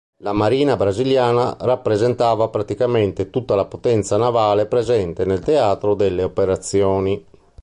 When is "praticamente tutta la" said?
2.49-3.65